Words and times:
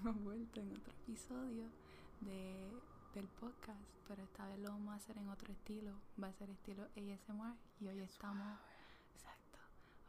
hemos 0.00 0.16
vuelto 0.24 0.60
en 0.60 0.72
otro 0.72 0.92
episodio 0.92 1.68
de, 2.20 2.70
del 3.14 3.28
podcast, 3.28 3.80
pero 4.06 4.22
esta 4.22 4.46
vez 4.46 4.58
lo 4.58 4.70
vamos 4.70 4.92
a 4.92 4.96
hacer 4.96 5.18
en 5.18 5.28
otro 5.28 5.52
estilo. 5.52 5.92
Va 6.22 6.28
a 6.28 6.32
ser 6.32 6.50
estilo 6.50 6.84
ASMR 6.96 7.56
y 7.80 7.88
hoy 7.88 8.00
estamos, 8.00 8.58
exacto, 9.14 9.58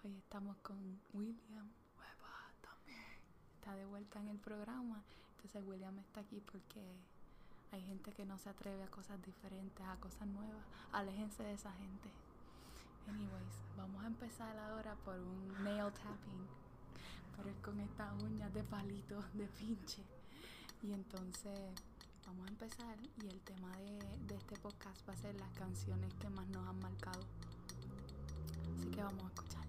hoy 0.04 0.16
estamos 0.16 0.58
con 0.58 1.00
William. 1.14 1.70
También. 2.62 3.04
Está 3.56 3.76
de 3.76 3.86
vuelta 3.86 4.20
en 4.20 4.30
el 4.30 4.38
programa. 4.40 5.04
Entonces 5.36 5.64
William 5.66 5.98
está 6.00 6.22
aquí 6.22 6.42
porque 6.42 6.98
hay 7.72 7.82
gente 7.84 8.12
que 8.14 8.26
no 8.26 8.38
se 8.38 8.50
atreve 8.50 8.84
a 8.84 8.88
cosas 8.88 9.22
diferentes, 9.22 9.86
a 9.86 9.98
cosas 9.98 10.28
nuevas. 10.28 10.64
Aléjense 10.92 11.44
de 11.44 11.54
esa 11.54 11.72
gente. 11.74 12.10
Anyways, 13.08 13.64
vamos 13.78 14.04
a 14.04 14.08
empezar 14.08 14.58
ahora 14.58 14.96
por 15.06 15.18
un 15.18 15.64
nail 15.64 15.92
tapping. 15.94 16.67
Es 17.46 17.56
con 17.62 17.80
estas 17.80 18.12
uñas 18.24 18.54
de 18.54 18.64
palito, 18.64 19.24
de 19.34 19.48
pinche. 19.48 20.04
Y 20.84 20.92
entonces 20.92 21.60
vamos 22.26 22.48
a 22.48 22.50
empezar 22.50 22.98
y 23.24 23.28
el 23.28 23.40
tema 23.42 23.72
de, 23.78 24.00
de 24.28 24.36
este 24.36 24.58
podcast 24.58 25.08
va 25.08 25.14
a 25.14 25.18
ser 25.18 25.36
las 25.36 25.52
canciones 25.52 26.14
que 26.16 26.30
más 26.30 26.48
nos 26.50 26.68
han 26.68 26.80
marcado. 26.80 27.22
Así 28.78 28.90
que 28.90 29.02
vamos 29.02 29.24
a 29.24 29.28
escuchar. 29.28 29.67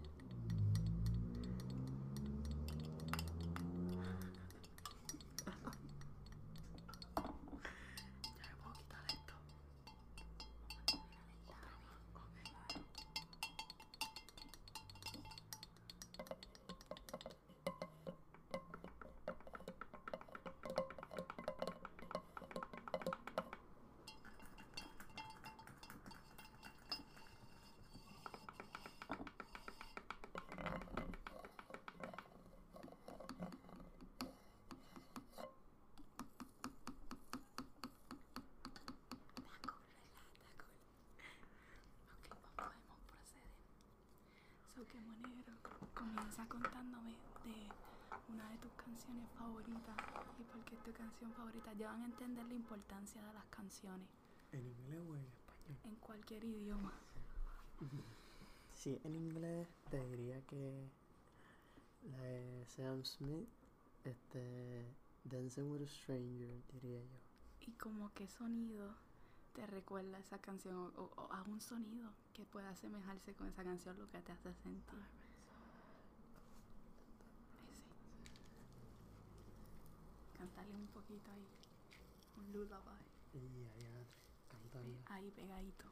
Qué 44.91 45.01
manera. 45.01 45.53
Comienza 45.95 46.47
contándome 46.49 47.13
de 47.45 47.69
una 48.33 48.49
de 48.51 48.59
tus 48.59 48.73
canciones 48.73 49.29
favoritas 49.39 49.97
y 50.39 50.45
por 50.45 50.65
qué 50.65 50.75
es 50.77 50.83
tu 50.83 50.93
canción 50.93 51.33
favorita. 51.33 51.73
Ya 51.75 51.89
van 51.89 52.03
a 52.03 52.07
entender 52.07 52.47
la 52.47 52.55
importancia 52.55 53.23
de 53.25 53.33
las 53.33 53.45
canciones 53.47 54.09
¿En 54.53 54.67
inglés 54.67 55.01
o 55.09 55.15
en 55.17 55.25
español? 55.27 55.79
en 55.85 55.95
cualquier 55.97 56.45
idioma. 56.45 56.93
Sí, 58.75 58.97
en 59.03 59.17
inglés 59.17 59.67
te 59.91 59.99
diría 60.07 60.41
que 60.43 60.89
la 62.09 62.17
de 62.23 62.65
Sam 62.69 63.05
Smith, 63.05 63.49
este, 64.05 64.87
Dancing 65.25 65.65
with 65.69 65.83
a 65.83 65.89
Stranger, 65.89 66.63
diría 66.73 67.01
yo. 67.03 67.19
Y 67.67 67.73
como 67.73 68.13
qué 68.15 68.29
sonido 68.29 68.95
te 69.53 69.67
recuerda 69.67 70.17
esa 70.21 70.39
canción 70.39 70.77
o, 70.77 70.93
o- 70.97 71.13
o 71.17 71.33
a 71.33 71.43
un 71.43 71.61
sonido 71.61 72.09
que 72.39 72.45
pueda 72.45 72.71
asemejarse 72.71 73.35
con 73.35 73.49
esa 73.49 73.65
canción, 73.65 73.99
lo 73.99 74.09
que 74.13 74.21
te 74.21 74.31
hace 74.31 74.55
sentir. 74.63 75.01
Ese. 77.65 77.89
Cántale 80.39 80.77
un 80.77 80.87
poquito 80.87 81.33
ahí. 81.33 81.49
Un 82.37 82.53
lullaby. 82.53 82.95
Y 83.35 83.67
allá 83.67 84.05
cantando. 84.49 85.01
Ahí 85.07 85.33
pegadito. 85.33 85.87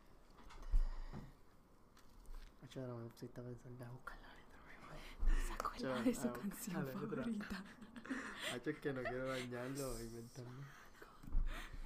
Hacho, 2.62 2.81
ahora 2.81 2.95
me 2.95 3.09
pusiste 3.09 3.41
a 3.41 3.45
pensar, 3.45 3.73
ya 3.77 3.91
buscar 3.91 4.17
la 4.21 4.33
letra, 4.37 4.61
¿No 5.27 5.47
se 5.47 5.53
acuerda 5.53 6.03
de 6.03 6.15
su 6.15 6.33
canción 6.33 6.87
favorita? 6.93 7.65
Hacho, 8.55 8.71
es 8.71 8.79
que 8.79 8.93
no 8.93 9.03
quiero 9.03 9.27
dañarlo 9.27 9.97
o 9.97 10.01
inventarme. 10.01 10.65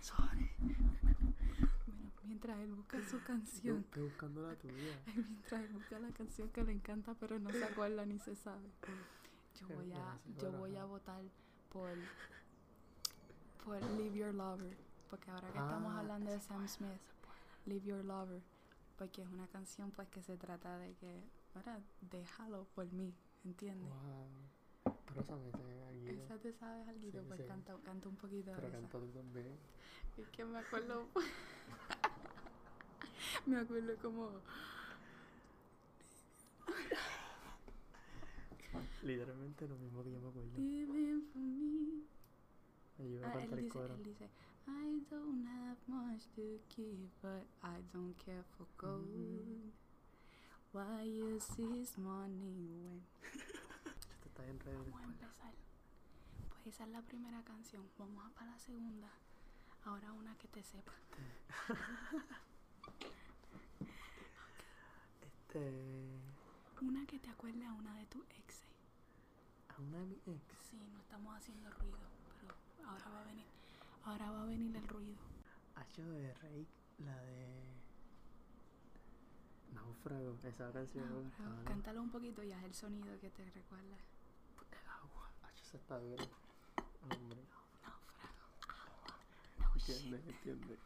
Sorry. 0.03 0.51
Mientras 2.31 2.61
él 2.61 2.73
busca 2.73 3.03
su 3.11 3.21
canción, 3.25 3.79
estoy 3.81 4.05
buscando 4.05 4.47
la 4.47 4.55
tuya. 4.55 5.03
mientras 5.17 5.63
él 5.63 5.69
busca 5.73 5.99
la 5.99 6.11
canción 6.13 6.49
que 6.51 6.63
le 6.63 6.71
encanta, 6.71 7.13
pero 7.19 7.41
no 7.41 7.51
se 7.51 7.65
acuerda 7.65 8.07
ni 8.07 8.21
se 8.21 8.37
sabe. 8.37 8.69
Yo 9.59 9.67
voy 9.67 9.93
a, 9.93 10.17
yo 10.41 10.53
voy 10.53 10.77
a 10.77 10.85
votar 10.85 11.25
por, 11.73 11.91
por 13.65 13.83
Leave 13.97 14.17
Your 14.17 14.33
Lover, 14.35 14.77
porque 15.11 15.29
ahora 15.29 15.51
que 15.51 15.59
estamos 15.59 15.93
Ah, 15.93 15.99
hablando 15.99 16.31
de 16.31 16.41
Sam 16.41 16.69
Smith. 16.69 17.01
Leave 17.67 17.85
Your 17.85 18.05
Lover, 18.05 18.41
porque 18.97 19.23
es 19.23 19.29
una 19.29 19.49
canción 19.49 19.91
pues 19.91 20.09
que 20.09 20.23
se 20.23 20.37
trata 20.37 20.79
de 20.79 20.95
que, 20.95 21.21
¿verdad? 21.53 21.81
Déjalo 22.13 22.65
por 22.77 22.87
mí, 22.93 23.13
¿entiendes? 23.45 23.91
Wow. 23.91 24.95
Pero 25.07 25.21
esa 25.23 26.39
te 26.39 26.53
sabes 26.53 26.87
algo, 26.89 27.11
Sí, 27.11 27.19
pues 27.27 27.41
sí. 27.41 27.47
canta, 27.49 27.77
canta 27.85 28.09
un 28.09 28.15
poquito 28.17 28.53
Pero 28.55 28.71
de 28.71 28.79
esa. 28.79 28.89
también. 28.89 29.59
Es 30.17 30.29
que 30.29 30.45
me 30.45 30.59
acuerdo. 30.61 31.09
me 33.47 33.57
acuerdo 33.59 33.97
como. 34.03 34.31
Literalmente 39.03 39.67
lo 39.67 39.77
mismo 39.79 40.05
que 40.05 40.13
yo 40.13 40.21
me 40.21 40.29
acuerdo. 40.29 40.51
Living 40.59 41.23
for 41.33 41.41
me. 41.41 42.05
Me 42.99 43.09
iba 43.09 43.27
a 43.29 43.33
Ah, 43.33 43.43
él 43.43 43.51
el 43.53 43.57
dice, 43.63 43.69
coro. 43.71 43.95
él 43.95 44.03
dice, 44.05 44.31
I 44.69 45.01
don't 45.11 45.47
have 45.47 45.79
much 45.87 46.23
to 46.37 46.61
give, 46.77 47.09
but 47.23 47.47
I 47.63 47.81
don't 47.93 48.15
care 48.25 48.45
for 48.57 48.67
gold. 48.77 49.09
Mm. 49.09 49.73
Why 50.73 51.03
use 51.05 51.47
this 51.57 51.97
money 51.99 52.69
when. 52.85 53.03
Esto 53.25 54.29
está 54.29 54.43
bien 54.43 54.61
ready 54.61 54.77
Vamos 54.91 55.01
a 55.01 55.05
empezar. 55.07 55.55
Pues 56.51 56.67
esa 56.67 56.85
es 56.85 56.91
la 56.91 57.03
primera 57.03 57.43
canción. 57.43 57.83
Vamos 57.99 58.25
a 58.25 58.31
para 58.35 58.51
la 58.53 58.59
segunda. 58.59 59.09
Ahora 59.85 60.13
una 60.13 60.37
que 60.37 60.47
te 60.49 60.63
sepa. 60.63 60.93
Este. 65.51 65.73
Una 66.81 67.05
que 67.07 67.19
te 67.19 67.29
acuerde 67.29 67.67
a 67.67 67.73
una 67.73 67.93
de 67.97 68.07
tus 68.07 68.23
exes. 68.39 68.63
A 69.69 69.81
una 69.81 69.99
de 69.99 70.07
mis 70.07 70.29
ex. 70.29 70.43
Sí, 70.71 70.77
no 70.93 71.01
estamos 71.01 71.37
haciendo 71.37 71.69
ruido, 71.73 71.99
pero 72.41 72.55
ahora 72.89 73.09
va 73.11 73.21
a 73.23 73.25
venir. 73.25 73.47
Ahora 74.05 74.31
va 74.31 74.43
a 74.43 74.47
venir 74.47 74.77
el 74.77 74.87
ruido. 74.87 75.17
Hacho 75.75 76.09
de 76.09 76.33
Rake, 76.35 76.69
la 76.99 77.17
de. 77.23 77.65
Náufrago, 79.75 80.39
esa 80.45 80.71
canción. 80.73 81.09
No, 81.25 81.31
pero 81.37 81.49
pana. 81.51 81.65
cántalo 81.65 82.03
un 82.03 82.11
poquito 82.11 82.45
y 82.45 82.53
haz 82.53 82.63
el 82.63 82.75
sonido 82.75 83.19
que 83.19 83.31
te 83.31 83.45
recuerda. 83.51 83.97
El 84.71 84.89
agua. 84.89 85.33
Hacho, 85.43 85.65
esa 85.65 85.77
está 85.79 85.99
dura. 85.99 86.25
Hombre. 87.03 87.43
Náufrago. 87.83 88.39
No 89.59 89.75
shit. 89.81 89.97
Entiende, 89.97 90.31
entiende. 90.31 90.79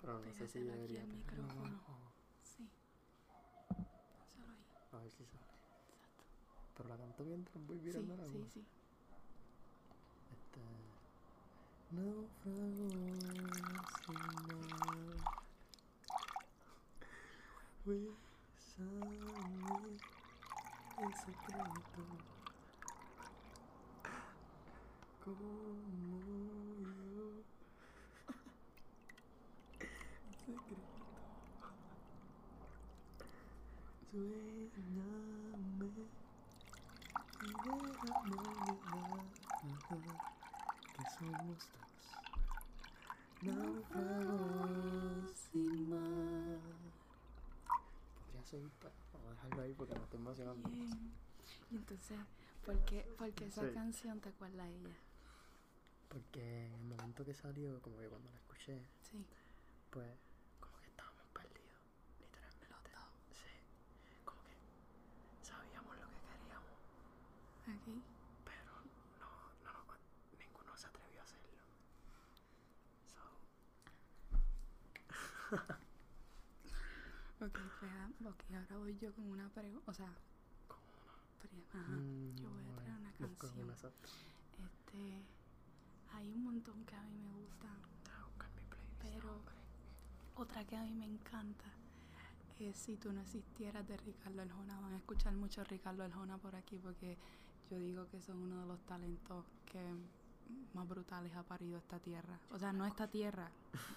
Pero 0.00 0.20
no 0.20 0.32
sé 0.32 0.48
si 0.48 0.58
aquí 0.58 0.68
debería. 0.68 1.00
ponerlo 1.02 1.16
micrófono. 1.18 1.66
abajo. 1.68 1.92
Sí. 1.98 2.09
A 4.92 4.98
ver 4.98 5.10
si 5.10 5.24
sale. 5.24 5.28
Exacto. 5.28 5.54
Pero 6.76 6.88
la 6.88 6.96
canto 6.96 7.24
mientras 7.24 7.66
voy 7.66 7.78
Sí, 7.78 7.80
mirando 7.80 8.14
el 8.14 8.20
agua. 8.20 8.32
sí, 8.32 8.44
sí. 8.54 8.64
Este. 10.32 10.60
Náufrago 11.90 12.88
sin 13.86 14.46
mar. 14.46 15.16
Bésame 17.84 19.98
en 20.98 21.14
secreto. 21.14 22.02
Como 25.24 26.80
yo. 26.80 27.44
En 30.26 30.34
secreto. 30.34 31.00
Suéñame 34.10 36.08
y 37.40 37.58
déjame 37.60 38.36
olvidar 38.44 40.18
que 40.92 41.04
somos 41.06 41.70
dos 41.72 42.22
náufragos 43.42 45.30
sin 45.52 45.88
mar. 45.90 46.60
Podría 48.18 48.42
seguir, 48.44 48.70
pero 48.80 48.92
vamos 49.12 49.28
a 49.28 49.34
dejarlo 49.34 49.62
ahí 49.62 49.74
porque 49.74 49.94
me 49.94 50.02
estoy 50.02 50.18
emocionando. 50.20 50.68
Y 51.70 51.76
entonces, 51.76 52.18
¿por 52.64 52.84
qué, 52.86 53.06
por 53.16 53.30
qué 53.32 53.46
esa 53.46 53.62
Sí. 53.68 53.74
canción 53.74 54.20
te 54.20 54.28
acuerda 54.30 54.64
a 54.64 54.68
ella? 54.68 54.96
Porque 56.08 56.66
en 56.66 56.74
el 56.74 56.82
momento 56.82 57.24
que 57.24 57.34
salió, 57.34 57.80
como 57.80 57.96
que 57.98 58.08
cuando 58.08 58.28
la 58.28 58.36
escuché, 58.36 58.82
Sí. 59.10 59.24
pues 59.90 60.10
Okay. 67.62 68.02
Pero 68.44 68.72
no, 69.20 69.30
no, 69.64 69.72
no, 69.84 69.94
ninguno 70.38 70.76
se 70.76 70.86
atrevió 70.86 71.20
a 71.20 71.22
hacerlo. 71.24 71.62
So. 73.06 73.20
ok, 77.46 77.58
pues, 77.80 77.92
ah, 77.92 78.10
okay, 78.28 78.56
ahora 78.56 78.76
voy 78.78 78.96
yo 78.98 79.12
con 79.14 79.30
una 79.30 79.48
pregunta. 79.50 79.90
O 79.90 79.94
sea, 79.94 80.12
con 80.68 80.78
una. 80.78 81.12
Pre 81.40 81.50
Ajá. 81.80 81.92
Mm, 81.92 82.36
yo 82.36 82.50
voy 82.50 82.64
a 82.64 82.68
mm, 82.68 82.76
traer 82.76 82.98
una 82.98 83.12
canción. 83.12 83.52
Una 83.64 83.74
este, 83.74 85.22
hay 86.12 86.32
un 86.32 86.44
montón 86.44 86.84
que 86.84 86.94
a 86.94 87.02
mí 87.02 87.18
me 87.18 87.32
gustan. 87.32 87.78
Pero 89.02 89.40
otra 90.36 90.64
que 90.64 90.76
a 90.76 90.82
mí 90.82 90.94
me 90.94 91.06
encanta 91.06 91.64
es 92.58 92.76
Si 92.76 92.96
tú 92.96 93.10
no 93.12 93.22
existieras 93.22 93.86
de 93.88 93.96
Ricardo 93.96 94.42
Arjona. 94.42 94.78
Van 94.80 94.92
a 94.92 94.98
escuchar 94.98 95.34
mucho 95.34 95.62
a 95.62 95.64
Ricardo 95.64 96.04
Arjona 96.04 96.36
por 96.38 96.54
aquí 96.54 96.78
porque 96.78 97.16
yo 97.70 97.78
digo 97.78 98.06
que 98.08 98.20
son 98.20 98.38
uno 98.38 98.60
de 98.60 98.66
los 98.66 98.80
talentos 98.80 99.44
que 99.66 99.80
más 100.74 100.88
brutales 100.88 101.34
ha 101.36 101.42
parido 101.44 101.78
esta 101.78 101.98
tierra. 102.00 102.38
O 102.50 102.58
sea, 102.58 102.72
no 102.72 102.84
esta 102.86 103.06
tierra, 103.08 103.50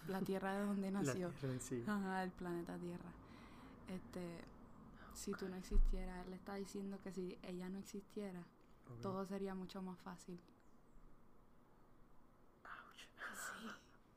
la 0.08 0.22
tierra 0.22 0.54
de 0.54 0.66
donde 0.66 0.92
La 0.92 1.02
nació. 1.02 1.30
tierra 1.30 1.54
en 1.54 1.62
sí. 1.62 1.84
Ajá, 1.88 2.24
el 2.24 2.31
planeta 2.31 2.78
Tierra. 2.78 3.12
Este, 3.88 4.40
si 5.16 5.31
tú 5.34 5.50
no 5.50 5.56
existieras, 5.56 6.25
él 6.28 6.34
está 6.34 6.56
diciendo 6.56 7.00
que 7.04 7.12
si 7.12 7.38
ella 7.44 7.70
no 7.70 7.80
existiera, 7.80 8.44
todo 9.02 9.25
sería 9.25 9.56
mucho 9.56 9.81
más 9.81 9.98
fácil. 10.00 10.40
Ouch. 12.64 13.00
Sí, 13.36 13.69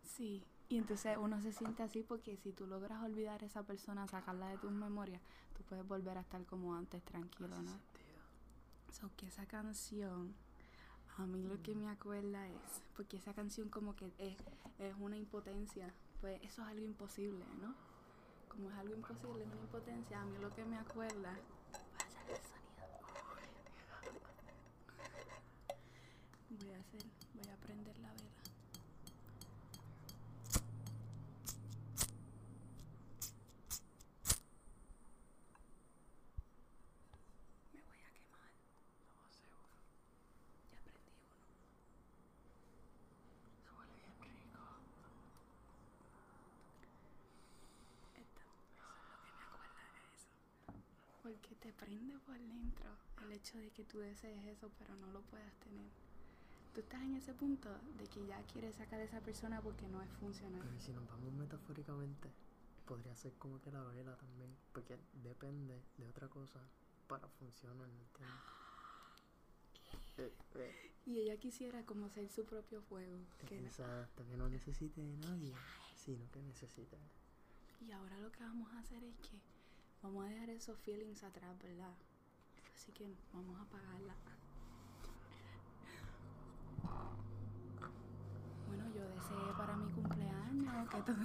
sí. 0.05 0.45
Y 0.69 0.79
entonces 0.79 1.17
uno 1.19 1.41
se 1.41 1.53
siente 1.53 1.83
así 1.83 2.03
porque 2.03 2.37
si 2.37 2.53
tú 2.53 2.67
logras 2.67 3.03
olvidar 3.03 3.43
a 3.43 3.47
esa 3.47 3.63
persona, 3.63 4.07
sacarla 4.09 4.49
de 4.49 4.59
tus 4.59 4.73
memorias, 4.73 5.23
tú 5.57 5.63
puedes 5.65 5.87
volver 5.87 6.19
a 6.19 6.23
estar 6.23 6.45
como 6.47 6.75
antes, 6.75 7.03
tranquilo, 7.05 7.57
¿no? 7.63 7.71
So 8.93 9.11
que 9.17 9.27
esa 9.27 9.45
canción, 9.47 10.35
a 11.19 11.27
mí 11.27 11.43
lo 11.45 11.61
que 11.63 11.75
me 11.75 11.89
acuerda 11.89 12.49
es, 12.49 12.83
porque 12.97 13.19
esa 13.19 13.35
canción 13.35 13.69
como 13.69 13.95
que 13.95 14.13
es, 14.19 14.37
es 14.79 14.95
una 14.99 15.17
impotencia, 15.17 15.93
pues 16.21 16.41
eso 16.43 16.63
es 16.63 16.69
algo 16.69 16.85
imposible, 16.85 17.45
¿no? 17.61 17.75
Como 18.49 18.71
es 18.71 18.77
algo 18.77 18.95
imposible, 18.95 19.45
es 19.45 19.51
una 19.53 19.61
impotencia, 19.61 20.21
a 20.21 20.25
mí 20.25 20.39
lo 20.39 20.55
que 20.55 20.65
me 20.65 20.79
acuerda... 20.79 21.37
Voy 21.79 21.91
a 21.93 21.99
hacer 22.09 22.31
el 22.31 22.41
sonido. 24.01 24.27
Voy 26.49 26.71
a 26.73 26.79
hacer, 26.79 27.05
voy 27.35 27.49
a 27.53 27.57
prender 27.59 27.99
la 27.99 28.13
vela. 28.15 28.31
Me 37.75 37.83
voy 37.83 37.99
a 37.99 38.11
quemar. 38.17 38.51
No, 39.05 39.29
seguro. 39.37 39.69
Ya 40.73 40.81
prendí 40.89 41.13
uno. 41.13 41.45
Eso 43.61 43.71
huele 43.79 43.97
bien 44.01 44.17
rico. 44.33 44.65
Esta, 48.17 48.45
eso 48.73 48.87
es 48.87 49.07
lo 49.11 49.19
que 49.21 49.31
me 49.37 49.43
acuerda 49.45 49.85
de 49.93 50.01
eso. 50.17 50.33
Porque 51.27 51.57
te 51.57 51.73
prende 51.73 52.17
por 52.21 52.39
dentro 52.39 52.89
el 53.25 53.33
hecho 53.33 53.59
de 53.59 53.71
que 53.71 53.85
tú 53.85 53.99
desees 53.99 54.45
eso, 54.47 54.71
pero 54.79 54.95
no 54.95 55.11
lo 55.11 55.21
puedas 55.23 55.53
tener. 55.57 55.89
Tú 56.73 56.81
estás 56.81 57.03
en 57.03 57.17
ese 57.17 57.35
punto 57.35 57.69
de 57.99 58.07
que 58.07 58.25
ya 58.27 58.41
quieres 58.45 58.77
sacar 58.77 59.01
a 59.01 59.03
esa 59.03 59.21
persona 59.21 59.61
porque 59.61 59.89
no 59.89 60.01
es 60.03 60.11
funcional. 60.21 60.61
Pero 60.63 60.79
si 60.81 60.93
nos 60.93 61.05
vamos 61.09 61.33
metafóricamente, 61.33 62.31
podría 62.87 63.17
ser 63.17 63.33
como 63.39 63.61
que 63.61 63.73
la 63.73 63.83
vela 63.83 64.15
también, 64.17 64.55
porque 64.73 64.97
depende 65.25 65.83
de 65.97 66.07
otra 66.07 66.29
cosa 66.29 66.61
para 67.09 67.27
funcionar, 67.29 67.89
¿me 67.89 68.03
entiendes? 68.03 68.37
Eh, 70.19 70.33
eh, 70.55 70.93
Y 71.05 71.19
ella 71.21 71.37
quisiera 71.39 71.85
como 71.85 72.09
ser 72.09 72.29
su 72.31 72.45
propio 72.47 72.81
fuego. 72.83 73.19
que- 73.47 73.59
Exacto, 73.67 74.25
que 74.27 74.37
no 74.37 74.49
necesite 74.49 75.01
de 75.03 75.17
nadie, 75.19 75.53
sino 75.97 76.31
que 76.31 76.41
necesite. 76.41 76.97
y 77.81 77.91
ahora 77.93 78.17
lo 78.21 78.31
que 78.33 78.43
vamos 78.43 78.73
a 78.73 78.79
hacer 78.79 79.03
es 79.05 79.15
que 79.19 79.39
vamos 80.03 80.25
a 80.25 80.29
dejar 80.29 80.51
esos 80.51 80.79
feelings 80.81 81.23
atrás, 81.23 81.59
¿verdad? 81.63 81.95
Así 82.75 82.93
que 82.93 83.15
vamos 83.33 83.59
a 83.59 83.63
apagarla. 83.63 84.15
Bueno, 88.69 88.85
yo 88.95 89.09
deseé 89.09 89.53
para 89.57 89.77
mi 89.77 89.91
cumpleaños 89.93 90.89
que 90.89 91.03
todo... 91.03 91.17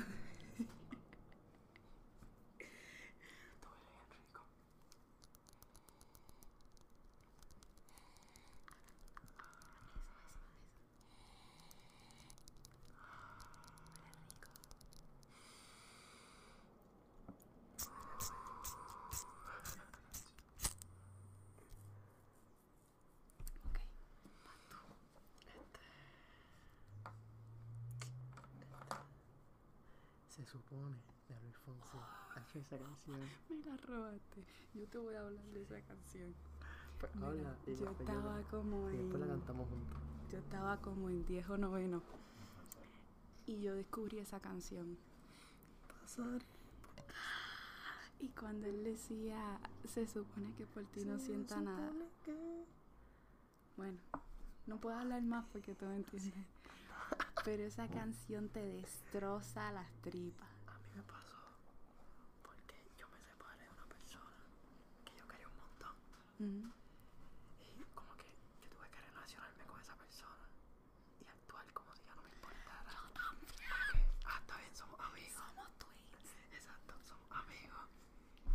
Esto 3.49 3.67
huele 3.69 3.91
bien 3.93 4.09
rico. 4.11 4.41
Ok. 23.57 23.77
Se 30.29 30.45
supone 30.45 30.97
de 31.27 31.39
Luis 31.41 31.57
Fonsi. 31.57 31.97
Hace 32.35 32.60
esa 32.75 32.83
canción. 32.83 33.19
Me 33.49 33.65
la 33.65 33.77
robaste. 33.77 34.43
Yo 34.73 34.87
te 34.87 34.97
voy 34.97 35.15
a 35.15 35.21
hablar 35.21 35.43
de 35.45 35.61
esa 35.61 35.81
canción. 35.81 36.33
Pues 36.99 37.15
Mira, 37.15 37.27
habla 37.27 37.55
y 37.65 37.75
yo 37.75 37.85
después 37.85 37.99
estaba 37.99 38.41
como 38.43 38.89
y 38.91 38.97
después 38.97 39.19
la 39.19 39.25
en... 39.25 39.31
cantamos 39.31 39.69
juntos. 39.69 39.97
Yo 40.31 40.37
estaba 40.37 40.77
como 40.77 41.09
en 41.09 41.25
10 41.25 41.49
o 41.49 41.57
noveno. 41.57 42.01
Y 43.47 43.61
yo 43.61 43.75
descubrí 43.75 44.19
esa 44.19 44.39
canción. 44.39 44.97
Pasar. 46.01 46.41
Y 48.19 48.29
cuando 48.29 48.67
él 48.67 48.83
decía, 48.83 49.59
se 49.85 50.05
supone 50.07 50.53
que 50.53 50.65
por 50.67 50.85
ti 50.85 51.03
no 51.05 51.17
sienta 51.19 51.59
nada. 51.59 51.91
Bueno, 53.75 53.97
no 54.67 54.77
puedo 54.79 54.95
hablar 54.95 55.23
más 55.23 55.45
porque 55.51 55.73
tú 55.73 55.85
me 55.85 55.95
entiendes. 55.97 56.33
Pero 57.43 57.63
esa 57.63 57.87
canción 57.87 58.47
te 58.49 58.59
destroza 58.63 59.71
las 59.71 59.91
tripas. 60.01 60.47
A 60.67 60.77
mí 60.77 60.85
me 60.95 61.01
pasó 61.03 61.35
porque 62.43 62.75
yo 62.95 63.07
me 63.09 63.19
separé 63.23 63.63
de 63.63 63.69
una 63.71 63.85
persona 63.87 64.35
que 65.03 65.17
yo 65.17 65.27
quería 65.27 65.47
un 65.47 65.55
Y 66.41 67.83
como 67.93 68.15
que 68.17 68.25
yo 68.63 68.69
tuve 68.69 68.89
que 68.89 68.99
relacionarme 69.01 69.63
con 69.65 69.79
esa 69.79 69.95
persona 69.95 70.47
y 71.21 71.27
actuar 71.27 71.71
como 71.73 71.93
si 71.95 72.03
ya 72.03 72.15
no 72.15 72.23
me 72.23 72.29
importara. 72.33 72.91
Porque, 73.39 73.63
ah, 74.25 74.37
está 74.41 74.57
bien, 74.57 74.75
somos 74.75 74.99
amigos. 74.99 75.33
Somos 75.37 75.69
twins. 75.77 76.33
Exacto, 76.51 76.93
somos 77.07 77.29
amigos. 77.31 77.85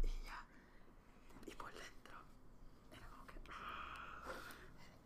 Y 0.02 0.24
ya. 0.24 0.44
Y 1.46 1.54
por 1.54 1.72
dentro 1.72 2.16
era 2.90 3.06
como 3.10 3.26
que. 3.28 3.40
ah, 3.50 4.32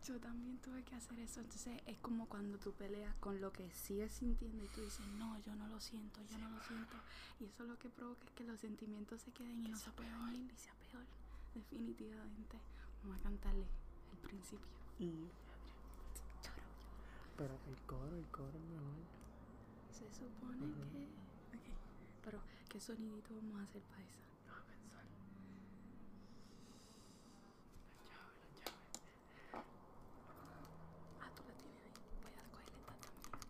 Yo 0.06 0.18
también 0.18 0.56
tuve 0.62 0.82
que 0.82 0.94
hacer 0.94 1.18
eso. 1.18 1.40
Entonces 1.40 1.82
es 1.84 1.99
como 1.99 2.28
cuando 2.30 2.56
tú 2.58 2.72
peleas 2.72 3.14
con 3.16 3.42
lo 3.42 3.52
que 3.52 3.70
sigues 3.72 4.10
sintiendo 4.12 4.64
y 4.64 4.68
tú 4.68 4.80
dices, 4.80 5.06
no, 5.18 5.38
yo 5.44 5.54
no 5.54 5.68
lo 5.68 5.78
siento, 5.80 6.22
yo 6.25 6.38
no 6.38 6.49
lo 6.49 6.62
siento. 6.62 6.96
Y 7.40 7.44
eso 7.44 7.64
lo 7.64 7.78
que 7.78 7.90
provoca 7.90 8.25
es 8.25 8.32
que 8.32 8.44
los 8.44 8.58
sentimientos 8.58 9.20
se 9.20 9.32
queden 9.32 9.60
y 9.66 9.68
no 9.68 9.76
se 9.76 9.90
puedan 9.90 10.34
ir 10.34 10.50
y 10.50 10.56
sea 10.56 10.72
peor. 10.76 11.04
Definitivamente. 11.54 12.59
Vamos 13.02 13.19
a 13.19 13.23
cantarle 13.23 13.66
el 14.12 14.19
principio. 14.28 14.66
Y. 14.99 15.28
Choro. 16.42 16.62
Pero 17.37 17.54
el 17.69 17.76
coro, 17.87 18.16
el 18.16 18.26
coro 18.26 18.49
es 18.49 18.64
mejor. 18.71 19.04
Se 19.90 20.11
supone 20.12 20.59
que. 20.59 21.04
Ok. 21.57 21.66
Pero, 22.25 22.40
¿qué 22.69 22.80
sonidito 22.80 23.35
vamos 23.35 23.61
a 23.61 23.64
hacer 23.64 23.83
para 23.83 24.02
esa? 24.02 24.16
Déjame 24.45 24.64
pensar. 24.66 25.04
La 27.97 28.02
llave, 28.11 28.37
la 28.40 28.50
llave. 28.59 28.78
Ah, 31.21 31.30
tú 31.35 31.42
la 31.49 31.54
tienes 31.54 31.80
ahí. 31.85 31.92
Voy 32.23 32.33
a 32.33 32.45
cogerle 32.50 32.78
esta 32.80 32.95
también. 32.95 33.40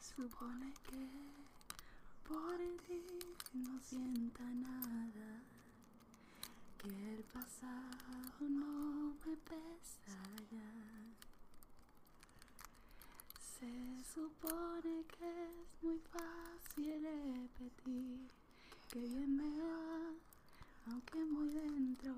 Se 0.00 0.14
supone 0.46 0.72
que 0.88 1.08
por 2.28 2.58
ti 2.86 3.02
no 3.54 3.80
sienta 3.80 4.44
nada, 4.44 5.42
que 6.78 6.88
el 6.88 7.24
pasado 7.24 8.48
no 8.48 9.14
me 9.24 9.36
pesa 9.38 10.16
ya. 10.52 10.72
Se 13.58 14.04
supone 14.14 15.04
que 15.18 15.28
es 15.62 15.82
muy 15.82 15.98
fácil 16.12 17.02
repetir 17.02 18.30
que 18.92 19.00
bien 19.00 19.36
me 19.36 19.58
va, 19.58 20.12
aunque 20.92 21.24
muy 21.24 21.48
dentro 21.48 22.14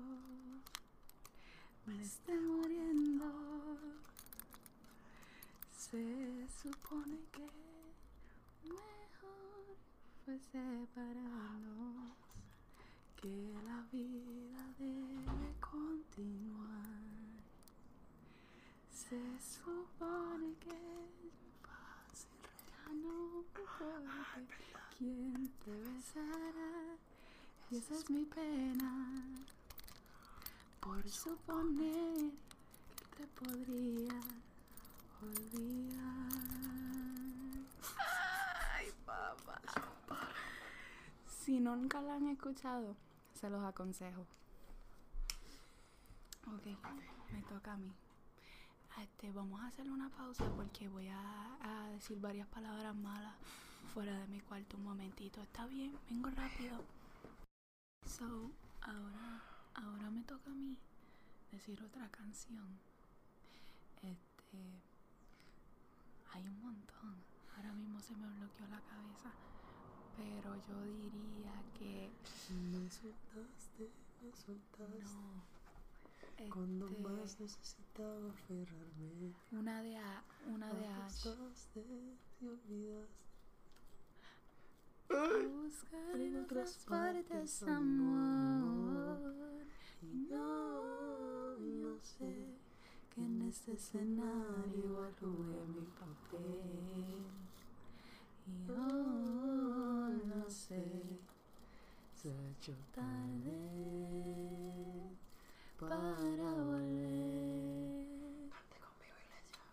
me 1.87 1.99
esté 2.03 2.39
muriendo. 2.39 3.25
Se 5.75 6.47
supone 6.61 7.17
que 7.31 7.68
fue 10.29 10.37
que 13.15 13.53
la 13.65 13.81
vida 13.91 14.61
debe 14.77 15.55
continuar. 15.59 16.99
Se 18.93 19.19
supone 19.41 20.53
que 20.59 20.69
ya 22.69 22.93
no 22.93 23.39
importa 23.39 24.41
quién 24.97 25.51
te 25.65 25.71
besará. 25.71 26.95
Esa 27.71 27.95
es 27.95 28.09
mi 28.11 28.25
pena 28.25 29.23
por 30.79 31.09
suponer 31.09 32.31
que 32.95 33.05
te 33.17 33.27
podría 33.27 34.19
olvidar. 35.21 36.29
Ay, 38.77 38.93
papá. 39.05 39.58
Si 41.49 41.59
nunca 41.59 41.99
la 41.99 42.13
han 42.13 42.27
escuchado, 42.27 42.95
se 43.33 43.49
los 43.49 43.65
aconsejo. 43.65 44.21
Ok, 46.45 46.67
me 47.33 47.41
toca 47.41 47.73
a 47.73 47.77
mí. 47.77 47.91
Este, 49.01 49.31
vamos 49.31 49.59
a 49.59 49.65
hacer 49.65 49.89
una 49.89 50.09
pausa 50.09 50.47
porque 50.55 50.87
voy 50.89 51.07
a, 51.07 51.87
decir 51.91 52.19
varias 52.19 52.47
palabras 52.49 52.95
malas 52.95 53.33
fuera 53.95 54.15
de 54.15 54.27
mi 54.27 54.39
cuarto 54.41 54.77
un 54.77 54.83
momentito. 54.83 55.41
¿Está 55.41 55.65
bien? 55.65 55.97
Vengo 56.07 56.29
rápido. 56.29 56.83
So, 58.05 58.51
ahora, 58.81 59.41
ahora 59.73 60.11
me 60.11 60.21
toca 60.21 60.51
a 60.51 60.53
mí 60.53 60.77
decir 61.51 61.81
otra 61.81 62.07
canción. 62.09 62.77
Este, 64.03 64.83
hay 66.31 66.47
un 66.47 66.61
montón. 66.61 67.15
Ahora 67.55 67.73
mismo 67.73 67.99
se 68.01 68.15
me 68.15 68.27
bloqueó 68.37 68.67
la 68.67 68.81
cabeza. 68.81 69.33
Pero 70.17 70.55
yo 70.67 70.83
diría 70.85 71.53
que 71.77 72.09
Me 72.51 72.89
soltaste, 72.89 73.89
me 74.21 74.31
soltaste. 74.33 75.03
no. 75.03 75.49
Cuando 76.53 76.87
Este, 76.87 77.01
más 77.01 77.39
necesitaba 77.39 78.29
aferrarme. 78.29 79.33
una 79.51 79.81
de 79.81 79.97
A, 79.97 80.23
una 80.47 80.73
de 80.73 80.87
Ash. 80.87 81.27
Y 82.41 82.47
olvidaste. 82.47 83.19
A 85.11 85.47
buscar 85.63 86.15
en 86.21 86.35
otras 86.43 86.77
partes 86.87 87.63
amor. 87.63 89.17
Y 90.01 90.05
No, 90.31 91.57
yo 91.57 91.97
sé 92.01 92.55
que 93.13 93.21
en 93.21 93.41
este 93.41 93.73
escenario 93.73 95.03
arrugué 95.03 95.65
mi 95.67 95.85
papel. 95.99 97.25
Y 98.51 98.71
hoy 98.71 100.21
no 100.25 100.49
sé, 100.49 100.83
se 102.15 102.29
ha 102.31 102.49
hecho 102.51 102.73
tarde 102.93 103.89
tarde 105.87 106.37
para 106.37 106.53
volver. 106.63 108.49
Cante 108.49 108.77
conmigo, 108.79 109.15
iglesia. 109.23 109.63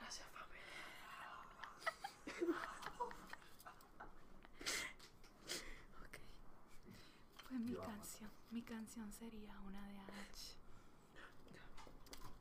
Gracias, 0.00 0.28
familia. 0.28 0.80
Ok. 6.02 6.16
Pues 7.48 7.60
mi 7.60 7.74
canción, 7.74 8.30
mi 8.50 8.62
canción 8.62 9.12
sería 9.12 9.60
una 9.60 9.82
de 9.88 9.98
H. 9.98 10.56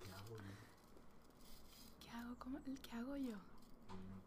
¿Qué 0.03 0.12
hago 0.12 0.38
yo? 0.38 0.43
¿Qué 2.00 2.09
hago, 2.12 2.34
cómo- 2.45 2.59
¿Qué 2.63 2.91
hago 2.95 3.17
yo? 3.17 3.37
Dime, 3.89 4.21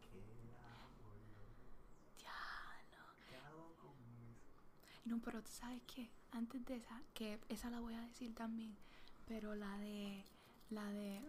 ¿Qué 2.18 2.28
hago 2.28 2.74
yo? 2.90 3.30
Diablo. 3.30 3.94
No, 5.04 5.18
pero 5.24 5.40
tú 5.42 5.50
sabes 5.50 5.80
qué, 5.94 6.10
antes 6.32 6.64
de 6.66 6.76
esa, 6.76 7.00
que 7.14 7.38
esa 7.48 7.70
la 7.70 7.80
voy 7.80 7.94
a 7.94 8.02
decir 8.02 8.34
también, 8.34 8.76
pero 9.26 9.54
la 9.54 9.78
de, 9.78 10.22
la 10.70 10.84
de, 10.92 11.20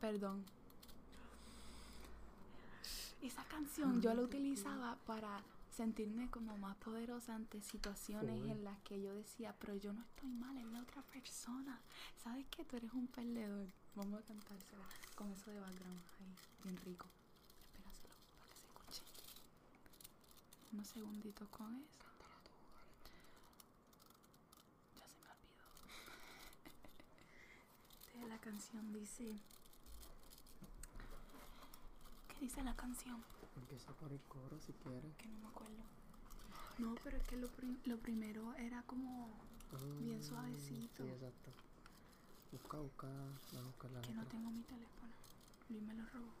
perdón. 0.00 0.44
Esa 3.22 3.42
canción 3.44 4.02
yo 4.02 4.12
la 4.12 4.20
utilizaba 4.22 4.98
para 5.06 5.42
sentirme 5.70 6.28
como 6.30 6.58
más 6.58 6.76
poderosa 6.76 7.34
ante 7.34 7.60
situaciones 7.62 8.36
en 8.50 8.64
las 8.64 8.78
que 8.82 9.00
yo 9.00 9.14
decía, 9.14 9.54
pero 9.58 9.74
yo 9.76 9.92
no 9.94 10.02
estoy 10.02 10.28
mal, 10.30 10.56
es 10.58 10.66
la 10.66 10.80
otra 10.82 11.00
persona. 11.02 11.80
¿Sabes 12.22 12.44
qué? 12.50 12.64
Tú 12.64 12.76
eres 12.76 12.92
un 12.92 13.06
perdedor. 13.08 13.68
Vamos 13.96 14.20
a 14.20 14.22
cantársela 14.26 14.84
con 15.14 15.30
eso 15.32 15.50
de 15.50 15.60
background 15.60 16.00
ahí, 16.20 16.34
bien 16.64 16.76
rico. 16.84 17.06
Espéraselo 17.72 18.14
para 18.38 18.50
que 18.50 18.56
se 18.56 18.66
escuche. 18.66 19.02
Unos 20.72 20.86
segunditos 20.88 21.48
con 21.50 21.76
eso. 21.76 22.04
Ya 24.98 25.06
se 25.08 25.18
me 25.20 25.30
olvidó. 25.30 25.78
De 28.22 28.28
la 28.28 28.38
canción 28.38 28.92
dice. 28.92 29.24
¿Qué 32.28 32.40
dice 32.40 32.62
la 32.64 32.74
canción? 32.74 33.22
Empieza 33.56 33.92
por 33.92 34.10
el 34.12 34.20
coro 34.22 34.58
si 34.66 34.72
quieres. 34.72 35.14
Que 35.16 35.26
no 35.28 35.38
me 35.38 35.46
acuerdo. 35.48 35.82
No, 36.78 36.96
pero 37.04 37.16
es 37.16 37.22
que 37.28 37.36
lo, 37.36 37.46
prim- 37.48 37.78
lo 37.84 37.96
primero 37.98 38.52
era 38.56 38.82
como 38.82 39.28
Bien 40.00 40.18
Ah, 40.20 40.24
suavecito. 40.26 41.04
Sí, 41.04 41.10
exacto. 41.10 41.50
Busca, 42.54 42.78
busca, 42.78 43.08
vamos 43.08 43.52
a 43.52 43.62
buscar 43.62 43.90
la 43.90 44.00
que 44.00 44.14
no 44.14 44.24
tengo 44.26 44.48
mi 44.48 44.62
teléfono. 44.62 45.12
Luis 45.68 45.82
me 45.82 45.94
lo 45.94 46.06
robó. 46.06 46.32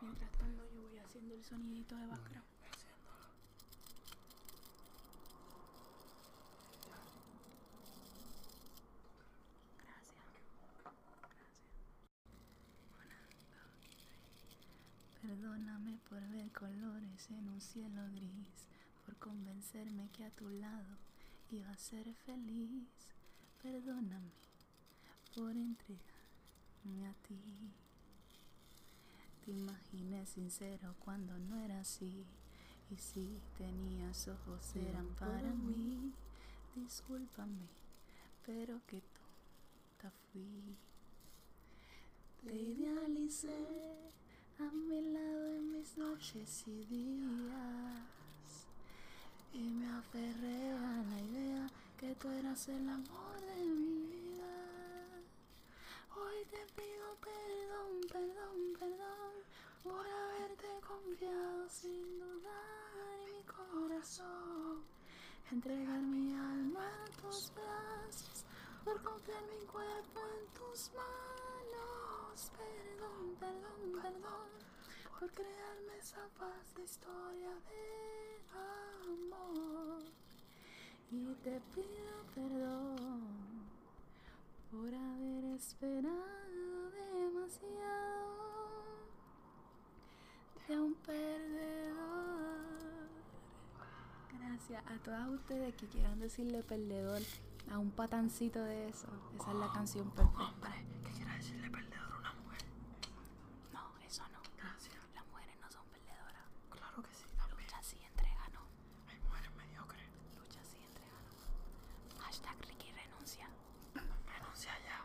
Mientras 0.00 0.30
tanto 0.38 0.64
yo 0.72 0.82
voy 0.82 0.98
haciendo 0.98 1.34
el 1.34 1.44
sonidito 1.44 1.96
de 1.96 2.06
background. 2.06 2.46
Gracias. 2.62 2.94
Gracias. 9.82 10.16
Perdóname 15.20 15.98
por 16.08 16.20
ver 16.28 16.52
colores 16.52 17.28
en 17.30 17.48
un 17.48 17.60
cielo 17.60 18.02
gris, 18.12 18.68
por 19.04 19.16
convencerme 19.16 20.10
que 20.10 20.24
a 20.24 20.30
tu 20.30 20.48
lado 20.48 20.96
iba 21.50 21.70
a 21.70 21.76
ser 21.76 22.14
feliz. 22.14 22.86
Perdóname 23.60 24.30
por 25.34 25.50
entregarme 25.56 27.08
a 27.08 27.14
ti. 27.26 27.40
Te 29.44 29.50
imaginé 29.50 30.26
sincero 30.26 30.94
cuando 31.04 31.38
no 31.38 31.58
era 31.60 31.80
así. 31.80 32.24
Y 32.90 32.96
si 32.96 33.40
tenías 33.56 34.28
ojos 34.28 34.76
eran 34.76 35.08
para 35.14 35.50
mí. 35.50 36.12
Discúlpame, 36.74 37.66
pero 38.46 38.80
que 38.86 39.00
tonta 39.00 40.14
fui. 40.32 40.76
Te 42.44 42.54
idealicé 42.54 43.66
a 44.58 44.64
mi 44.64 45.12
lado 45.12 45.56
en 45.56 45.72
mis 45.72 45.96
noches 45.96 46.64
y 46.66 46.84
días. 46.84 48.66
Y 49.54 49.70
me 49.70 49.86
aferré 49.86 50.72
a 50.72 51.02
la 51.10 51.20
idea 51.20 51.66
que 51.98 52.14
tú 52.16 52.28
eras 52.28 52.68
el 52.68 52.88
amor 52.88 53.40
de 53.40 53.64
mi 53.64 54.06
vida. 54.06 54.21
Hoy 56.22 56.44
te 56.52 56.64
pido 56.76 57.06
perdón, 57.20 58.00
perdón, 58.12 58.58
perdón 58.78 59.34
por 59.82 60.06
haberte 60.06 60.68
confiado 60.86 61.68
sin 61.68 62.20
dudar 62.20 62.92
en 63.10 63.32
mi 63.32 63.42
corazón. 63.42 64.84
Entregar 65.50 66.00
mi 66.00 66.32
alma 66.32 66.86
a 66.86 67.20
tus 67.20 67.52
brazos, 67.54 68.44
por 68.84 69.02
confiar 69.02 69.42
mi 69.50 69.66
cuerpo 69.66 70.20
en 70.38 70.46
tus 70.54 70.92
manos. 70.94 72.52
Perdón, 72.56 73.36
perdón, 73.40 74.00
perdón, 74.00 74.48
por 75.18 75.28
crearme 75.32 75.98
esa 75.98 76.28
falsa 76.38 76.80
historia 76.80 77.52
de 77.68 77.82
amor. 79.02 80.02
Y 81.10 81.34
te 81.42 81.60
pido 81.74 82.14
perdón 82.32 83.51
por 84.72 84.94
haber 84.94 85.44
esperado 85.54 86.90
demasiado 86.90 88.32
de 90.66 90.80
un 90.80 90.94
perdedor. 90.94 91.92
Gracias 94.38 94.82
a 94.86 94.96
todas 95.04 95.28
ustedes 95.28 95.74
que 95.74 95.86
quieran 95.88 96.18
decirle 96.20 96.62
perdedor 96.62 97.20
a 97.70 97.78
un 97.78 97.90
patancito 97.90 98.60
de 98.62 98.88
eso. 98.88 99.08
Esa 99.38 99.50
es 99.50 99.56
la 99.58 99.70
canción 99.72 100.10
perfecta. 100.10 100.42
Hombre, 100.42 100.86
¿qué 101.04 101.10
quiere 101.12 101.32
decirle 101.36 101.70
perdedor 101.70 102.12
a 102.12 102.18
una 102.18 102.32
mujer? 102.32 102.62
No, 103.72 103.92
eso 104.06 104.22
no. 104.32 104.40
Gracias. 104.56 104.94
Las 105.14 105.26
mujeres 105.28 105.56
no 105.60 105.70
son 105.70 105.84
perdedoras. 105.92 106.46
Claro 106.70 107.02
que 107.02 107.14
sí, 107.14 107.24
también. 107.36 107.68
Lucha 107.68 107.82
sí, 107.82 107.98
entrega 108.02 108.48
no. 108.54 108.60
Hay 109.10 109.18
mujeres 109.20 109.54
mediocres. 109.54 110.08
Lucha 110.38 110.64
sí, 110.64 110.78
entrega 110.80 111.18
no. 111.28 112.24
Hashtag 112.24 112.56
Ricky 112.68 112.90
renuncia. 112.92 113.48
Renuncia 114.26 114.72
ya. 114.86 115.04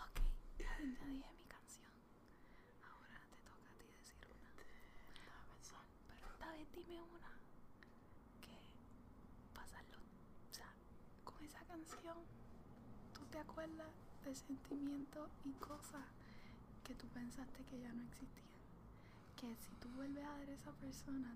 Ok, 0.00 0.16
ya, 0.58 0.70
ya 0.78 1.06
dije 1.06 1.30
mi 1.36 1.44
canción. 1.44 1.92
Ahora 2.88 3.18
te 3.30 3.38
toca 3.44 3.68
a 3.68 3.74
ti 3.78 3.86
decir 3.90 4.16
una. 4.30 4.50
Déjame 4.56 5.50
una 7.02 7.32
que 8.40 8.58
pasarlo, 9.54 9.98
o 9.98 10.54
sea, 10.54 11.64
canción, 11.66 12.16
tú 13.14 13.24
te 13.30 13.38
acuerdas 13.38 13.92
de 14.24 14.34
sentimientos 14.34 15.30
y 15.44 15.52
cosas 15.52 16.04
que 16.84 16.94
tú 16.94 17.06
pensaste 17.08 17.64
que 17.64 17.80
ya 17.80 17.92
no 17.92 18.02
existían. 18.02 18.50
Que 19.36 19.54
si 19.56 19.74
tú 19.80 19.88
vuelves 19.96 20.24
a 20.24 20.34
ver 20.38 20.50
a 20.50 20.52
esa 20.52 20.72
persona 20.72 21.30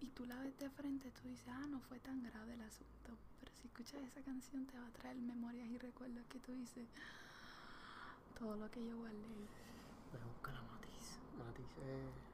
y 0.00 0.06
tú 0.08 0.24
la 0.26 0.38
ves 0.40 0.58
de 0.58 0.70
frente, 0.70 1.10
tú 1.10 1.28
dices, 1.28 1.46
ah, 1.48 1.66
no 1.68 1.80
fue 1.80 1.98
tan 2.00 2.22
grave 2.22 2.54
el 2.54 2.62
asunto. 2.62 3.16
Pero 3.40 3.52
si 3.60 3.68
escuchas 3.68 4.02
esa 4.02 4.22
canción 4.22 4.66
te 4.66 4.78
va 4.78 4.86
a 4.86 4.90
traer 4.90 5.16
memorias 5.16 5.68
y 5.68 5.78
recuerdos 5.78 6.26
que 6.26 6.38
tú 6.40 6.52
dices, 6.52 6.88
todo 8.38 8.56
lo 8.56 8.70
que 8.70 8.84
yo 8.84 8.96
guardé. 8.96 9.18
Voy 10.12 10.20
a 10.20 10.26
buscar 10.26 10.56
a 10.56 10.62
Matiz. 10.62 11.18
Matiz 11.38 11.66
es. 11.78 12.06
Matiz. 12.06 12.33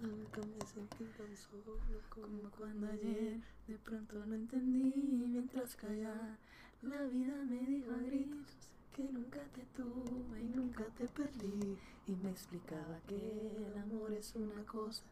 Nunca 0.00 0.40
me 0.42 0.66
sentí 0.66 1.04
tan 1.16 1.36
solo 1.36 1.78
Como 2.08 2.50
cuando 2.56 2.86
ayer 2.86 3.40
de 3.66 3.76
pronto 3.78 4.24
lo 4.24 4.34
entendí 4.34 4.92
mientras 5.28 5.74
callaba. 5.76 6.36
La 6.82 7.02
vida 7.04 7.34
me 7.48 7.58
dijo 7.66 7.90
a 7.92 7.96
gritos 7.96 8.56
que 8.94 9.02
nunca 9.04 9.40
te 9.54 9.62
tuve 9.76 10.40
y 10.40 10.48
nunca 10.54 10.84
te 10.96 11.06
perdí. 11.08 11.76
Y 12.06 12.12
me 12.22 12.30
explicaba 12.30 13.00
que 13.06 13.16
el 13.16 13.78
amor 13.78 14.12
es 14.12 14.34
una 14.36 14.64
cosa 14.64 15.02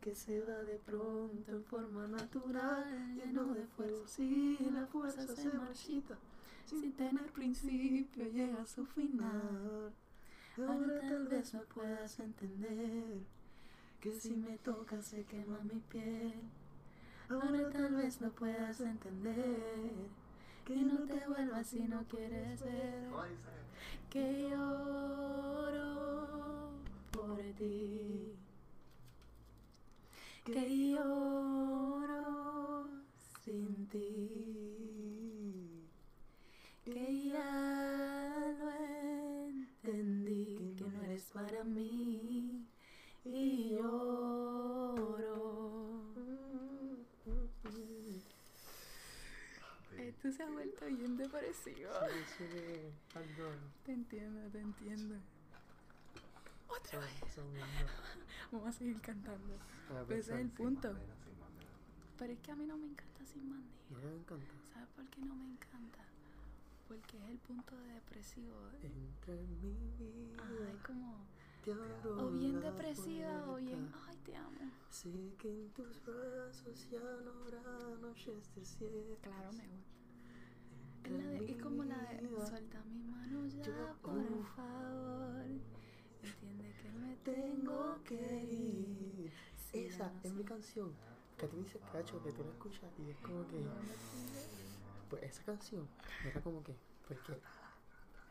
que 0.00 0.14
se 0.14 0.40
da 0.40 0.62
de 0.64 0.78
pronto 0.84 1.52
en 1.52 1.64
forma 1.64 2.08
natural, 2.08 3.14
lleno 3.14 3.54
de 3.54 3.64
fuerzas 3.66 4.18
y 4.18 4.58
la 4.72 4.86
fuerza 4.86 5.26
se 5.34 5.48
marchita. 5.50 6.18
Sin 6.66 6.92
tener 6.92 7.30
principio 7.32 8.24
llega 8.30 8.62
a 8.62 8.66
su 8.66 8.84
final. 8.86 9.92
Ahora 10.58 11.00
tal 11.00 11.28
vez 11.28 11.54
me 11.54 11.60
puedas 11.60 12.18
entender 12.18 13.22
que 14.02 14.12
si 14.12 14.34
me 14.34 14.58
tocas 14.58 15.06
se 15.06 15.22
quema 15.22 15.60
mi 15.60 15.80
piel. 15.88 16.34
Ahora 17.28 17.70
tal 17.70 17.94
vez 17.94 18.20
me 18.20 18.30
puedas 18.30 18.80
entender 18.80 20.08
que 20.64 20.74
no 20.74 21.06
te 21.06 21.24
vuelvas 21.28 21.68
si 21.68 21.86
no 21.86 22.02
quieres 22.08 22.64
ver 22.64 23.04
que 24.10 24.50
lloro 24.50 25.92
por 27.12 27.38
ti. 27.56 28.34
Que 30.44 30.90
lloro 30.90 32.88
sin 33.44 33.86
ti. 33.86 35.86
Que 36.84 37.28
ya 37.28 38.56
lo 38.58 38.68
entendí, 39.48 40.74
que 40.76 40.90
no 40.90 41.02
eres 41.04 41.30
para 41.32 41.62
mí. 41.62 42.51
Y 43.24 43.76
lloro. 43.76 45.22
Esto 49.96 50.32
se 50.32 50.42
ha 50.42 50.50
vuelto 50.50 50.86
bien 50.86 51.16
depresivo. 51.16 51.90
Sí, 52.08 52.34
sí. 52.38 52.44
Te 53.84 53.92
entiendo, 53.92 54.50
te 54.50 54.60
entiendo. 54.60 55.16
Otra 56.68 56.98
vez. 56.98 57.10
Vamos 58.52 58.68
a 58.68 58.72
seguir 58.72 59.00
cantando. 59.00 59.58
Pues 60.06 60.20
ese 60.20 60.34
es 60.34 60.40
el 60.40 60.50
punto. 60.50 60.88
Bandera, 60.88 61.14
bandera. 61.40 61.70
Pero 62.18 62.32
es 62.32 62.38
que 62.40 62.50
a 62.50 62.56
mí 62.56 62.66
no 62.66 62.76
me 62.76 62.86
encanta 62.86 63.24
sin 63.26 63.42
encanta. 63.50 64.46
¿Sabes 64.72 64.88
por 64.96 65.06
qué 65.06 65.20
no 65.20 65.34
me 65.34 65.44
encanta? 65.44 66.04
Porque 66.88 67.18
es 67.18 67.24
el 67.30 67.38
punto 67.38 67.76
de 67.76 67.94
depresivo. 67.94 68.54
Entre 68.82 69.42
mi 69.60 69.74
vida. 69.98 70.42
Ay, 70.42 70.78
como. 70.84 71.26
O 71.64 72.30
bien 72.30 72.60
depresiva 72.60 73.44
o 73.48 73.56
bien. 73.56 73.88
Ay, 74.08 74.16
te 74.24 74.36
amo. 74.36 74.58
Sé 74.90 75.32
que 75.38 75.48
en 75.48 75.70
tus 75.70 76.02
brazos 76.04 76.88
ya 76.90 76.98
no 77.24 77.30
habrá 77.42 77.62
noches 78.00 78.52
desiertas. 78.54 79.20
Claro, 79.22 79.52
me 79.52 79.68
gusta. 79.68 79.92
Es, 81.04 81.12
la 81.12 81.26
de, 81.30 81.50
es 81.52 81.62
como 81.62 81.84
la 81.84 81.98
de. 81.98 82.28
Suelta 82.46 82.82
mi 82.84 83.02
mano 83.04 83.46
ya, 83.46 83.62
Yo- 83.64 83.96
por 84.02 84.18
uh. 84.18 84.42
favor. 84.56 85.44
Entiende 86.22 86.72
que 86.82 86.90
me 86.90 87.16
Tengo 87.24 87.96
que 88.04 88.44
ir. 88.44 89.32
Si 89.70 89.78
Esa 89.86 90.10
no 90.10 90.20
es 90.24 90.32
mi 90.32 90.42
canción. 90.44 90.92
Que 91.38 91.46
tú 91.46 91.56
dices, 91.58 91.80
cacho, 91.92 92.22
que 92.24 92.32
tú 92.32 92.42
la 92.44 92.50
escuchas 92.50 92.90
y 92.98 93.10
es 93.10 93.16
como 93.18 93.46
que. 93.46 93.64
Pues 95.10 95.22
esa 95.22 95.42
canción 95.44 95.88
era 96.24 96.40
como 96.40 96.62
que. 96.64 96.72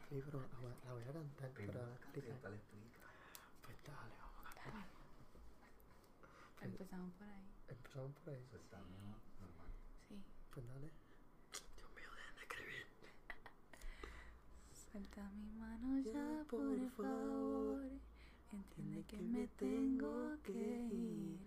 Sí, 0.10 0.22
pero 0.26 0.42
la 0.42 0.60
voy 0.60 0.72
a- 0.72 0.86
la 0.86 0.94
voy 0.94 1.04
a 1.04 1.14
cantar 1.14 1.38
para 1.38 1.48
explicar. 1.48 1.88
después 2.14 2.44
la 2.44 2.58
explica. 2.58 3.00
Pues 3.64 3.71
dale, 3.86 4.16
vamos 4.20 4.46
a 4.46 4.54
cantar. 4.54 4.88
Empezamos 6.62 7.14
por 7.14 7.28
ahí. 7.28 7.46
Empezamos 7.70 8.12
por 8.24 8.30
ahí. 8.34 8.42
Eso 8.44 8.58
está 8.58 8.78
bien 8.84 9.02
normal. 9.02 9.70
Sí. 10.08 10.16
Pues 10.54 10.68
dale. 10.68 10.92
Dios 11.78 11.90
mío, 11.96 12.10
dejen 12.16 12.36
de 12.36 12.42
escribir. 12.42 12.86
Suelta 14.92 15.30
mi 15.32 15.52
mano 15.52 16.00
ya, 16.00 16.12
Ya, 16.12 16.44
por 16.50 16.90
por 16.96 17.06
favor. 17.06 17.90
Entiende 18.52 19.04
que 19.06 19.18
me 19.18 19.48
tengo 19.48 20.38
que 20.44 20.52
ir. 20.52 21.40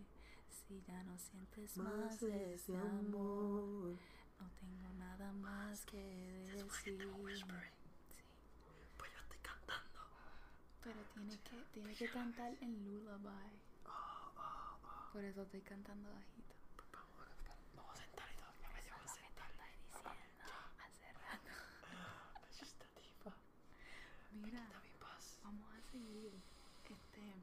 Si 0.48 0.80
ya 0.88 1.02
no 1.04 1.16
sientes 1.18 1.76
más 1.76 1.94
Más 1.94 2.22
ese 2.22 2.54
ese 2.54 2.76
amor, 2.76 2.88
amor. 2.88 3.98
no 4.40 4.50
tengo 4.60 4.92
nada 4.98 5.30
más 5.32 5.84
que 5.84 5.98
decir. 5.98 6.70
Sí. 6.82 6.94
Pues 8.96 9.12
yo 9.12 9.18
estoy 9.18 9.38
cantando. 9.42 10.00
Pero 10.84 11.00
tiene 11.14 11.38
que, 11.38 11.56
tiene 11.72 11.94
que 11.94 12.08
cantar 12.08 12.52
en 12.60 12.84
lullaby. 12.84 13.58
Por 15.12 15.24
eso 15.24 15.42
estoy 15.42 15.60
cantando 15.62 16.10
bajito. 16.10 16.54
Pues 16.76 16.88
vamos 16.92 17.20
a 17.22 17.26
cantar. 17.28 17.56
Vamos 17.76 17.94
a 17.94 18.02
sentar 18.02 18.28
y 18.30 18.36
todo. 18.36 18.52
Ya 18.60 18.68
me 18.70 18.82
llevo 18.82 18.96
a 18.96 19.04
Eso 19.04 19.06
es 19.06 19.12
sentar. 19.14 19.50
estoy 19.50 19.70
diciendo 19.80 20.44
hace 20.84 21.12
rato. 21.12 21.52
Esta 22.60 22.84
tipa. 23.00 23.32
Mira, 24.32 24.60
Quita 24.66 24.80
mi 24.80 24.90
paz. 25.00 25.38
vamos 25.44 25.72
a 25.72 25.80
seguir. 25.90 26.32
Este. 26.84 27.34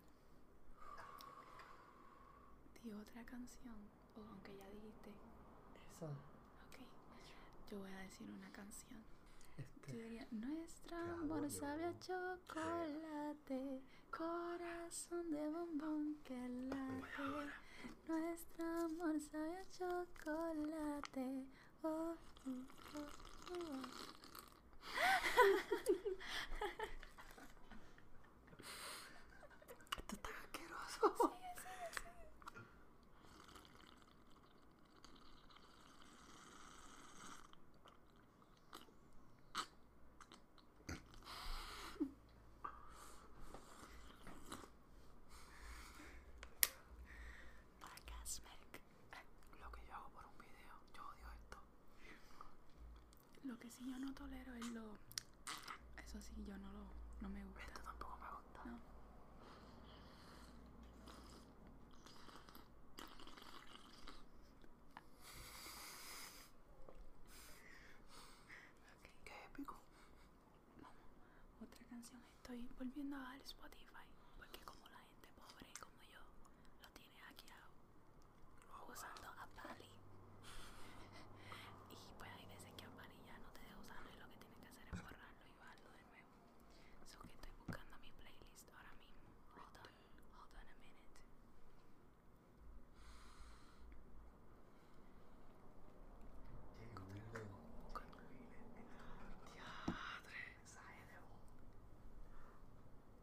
Di 2.83 2.91
otra 2.93 3.23
canción. 3.25 3.75
O 4.17 4.21
aunque 4.29 4.55
ya 4.57 4.67
dijiste. 4.69 5.09
Esa. 5.97 6.05
Ok. 6.05 6.77
Yo 7.71 7.79
voy 7.79 7.91
a 7.91 7.99
decir 7.99 8.29
una 8.29 8.51
canción. 8.51 9.01
Nuestro 10.31 10.97
amor 10.97 11.49
sabe 11.49 11.85
a 11.85 11.97
chocolate, 11.99 13.81
corazón 14.11 15.31
de 15.31 15.49
bombón 15.49 16.15
que 16.23 16.37
late. 16.69 17.49
Nuestro 18.07 18.63
amor 18.85 19.19
sabe 19.19 19.57
a 19.57 19.65
chocolate. 19.71 21.47
Oh, 21.83 21.87
oh, 21.87 22.15
oh, 22.95 23.07
oh. 23.51 23.81
Esto 29.97 30.15
está 30.15 30.29
asqueroso. 30.29 31.33
Sigue, 31.33 31.53
sigue, 31.57 31.89
sigue. 31.99 32.29
sí 53.71 53.89
yo 53.89 53.97
no 53.99 54.13
tolero 54.13 54.53
es 54.55 54.67
lo. 54.71 54.97
Eso 55.97 56.19
sí, 56.19 56.43
yo 56.45 56.57
no 56.57 56.71
lo. 56.73 56.85
No 57.21 57.29
me 57.29 57.41
gusta. 57.45 57.61
Esto 57.63 57.79
tampoco 57.81 58.17
me 58.17 58.27
gusta. 58.35 58.65
No. 58.65 58.77
Qué 69.23 69.33
épico. 69.45 69.75
Otra 71.61 71.85
canción. 71.89 72.21
Estoy 72.51 72.67
volviendo 72.77 73.15
a 73.15 73.19
dar 73.21 73.39
Spotify. 73.43 74.11
Porque 74.35 74.59
como 74.65 74.85
la 74.89 74.99
gente 74.99 75.29
pobre 75.39 75.71
como 75.79 75.95
yo 76.03 76.19
lo 76.81 76.89
tiene 76.91 77.17
hackeado. 77.23 77.71
Usando 78.91 79.27
a 79.29 79.47
Bali. 79.55 79.87
y 81.95 82.11
pues 82.19 82.29
hay 82.29 82.45
veces 82.51 82.73
que 82.75 82.83
a 82.83 82.89
Bali 82.99 83.15
ya 83.23 83.39
no 83.39 83.47
te 83.55 83.61
deja 83.63 83.79
usarlo 83.79 84.09
y 84.11 84.19
lo 84.19 84.27
que 84.27 84.35
tienes 84.43 84.59
que 84.59 84.67
hacer 84.67 84.83
es 84.83 84.91
borrarlo 84.99 85.45
y 85.47 85.53
bajarlo 85.63 85.91
de 85.95 86.03
nuevo. 86.11 86.27
So 87.07 87.23
que 87.23 87.31
estoy 87.39 87.53
buscando 87.55 87.95
mi 88.03 88.11
playlist 88.19 88.67
ahora 88.75 88.91
mismo. 88.99 89.31
Hold 89.55 89.75
on. 89.79 89.87
Hold 90.35 90.51
on 90.59 90.67
a 90.67 90.75
minute. 90.75 91.07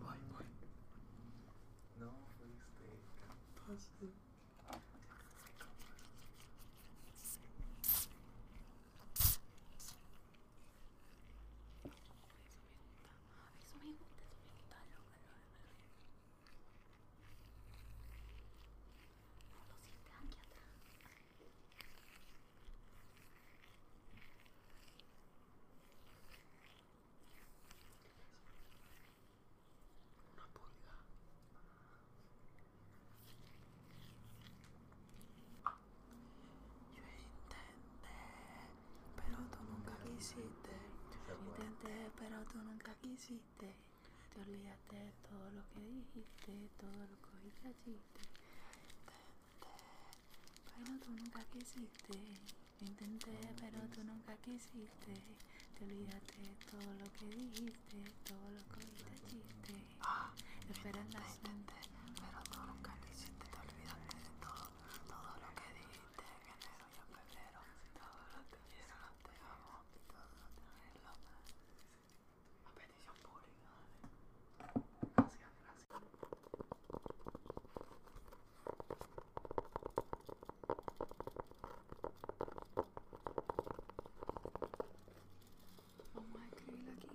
Voy, 0.00 0.18
voy. 0.32 0.46
No, 1.98 2.10
fuiste. 3.66 4.06
Eso 13.58 13.76
me 13.78 13.90
gusta, 13.92 14.22
eso 14.24 14.38
me 14.42 14.48
gusta. 14.50 14.76
Hazlo, 14.76 14.98
hazlo, 15.10 15.30
hazlo. 15.36 15.58
Lo 19.68 19.76
sientes 19.80 20.14
aquí 20.14 20.36
atrás. 20.38 20.70
Una 30.32 30.46
pulga. 30.54 30.94
Yo 36.96 37.04
intenté, 37.34 38.08
pero 39.16 39.38
tú 39.50 39.58
nunca 39.70 39.92
quisiste. 40.04 40.74
Yo 41.26 41.34
intenté, 41.46 42.10
pero 42.18 42.36
tú 42.44 42.58
quisiste. 43.20 43.74
Te 44.32 44.40
olvidaste 44.40 44.96
de 44.96 45.12
todo 45.28 45.50
lo 45.50 45.62
que 45.68 45.80
dijiste, 45.80 46.70
todo 46.80 46.90
lo 46.96 47.06
que 47.06 47.16
cogiste 47.28 47.68
a 47.68 47.72
chiste. 47.84 48.20
Pero 50.76 50.98
tú 51.04 51.10
nunca 51.12 51.44
quisiste. 51.52 52.16
Intenté, 52.80 53.36
pero 53.60 53.78
tú 53.94 54.02
nunca 54.04 54.34
quisiste. 54.38 55.12
Te 55.78 55.84
olvidaste 55.84 56.34
de 56.38 56.54
todo 56.70 56.94
lo 56.94 57.12
que 57.12 57.26
dijiste, 57.26 57.98
todo 58.24 58.50
lo 58.50 58.58
que 58.64 58.74
cogiste 58.74 59.12
a 59.12 59.28
chiste. 59.28 59.74
Ah, 60.00 60.32
Espera 60.70 61.00
en 61.00 61.10
la 61.12 61.20
mente. 61.44 61.74
pero 62.16 62.40
tú 62.50 62.58
nunca 62.72 62.96
quisiste. 63.04 63.44
Te 63.52 63.58
olvidaste 63.60 64.16
de 64.16 64.30
todo, 64.40 64.64
todo 65.12 65.32
lo 65.44 65.48
que 65.58 65.66
dijiste 65.76 66.24
en 66.24 66.42
enero 66.56 66.84
y 66.88 66.96
en 66.96 67.08
febrero. 67.12 67.60
Todo 68.00 68.22
lo 68.32 68.40
que 68.48 68.58
quiero, 68.72 68.96
te 69.28 69.34
amo. 69.44 69.84
Todo 70.08 70.32
lo 70.40 70.48
que 70.56 70.64
lo 71.04 71.10
A 72.64 72.72
petición 72.72 73.16
pública. 73.26 73.72
Gracias, 75.16 75.52
gracias. 75.62 76.00
Vamos 86.14 86.40
a 86.40 86.46
escribir 86.46 86.88
aquí. 86.90 87.08